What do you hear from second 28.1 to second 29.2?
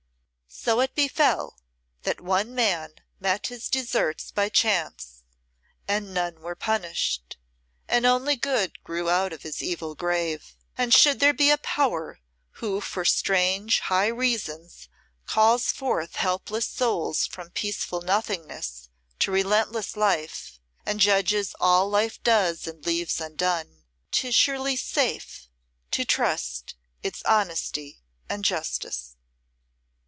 and justice.